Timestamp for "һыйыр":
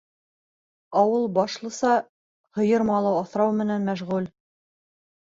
2.61-2.85